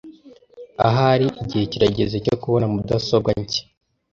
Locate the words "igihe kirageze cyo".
1.41-2.35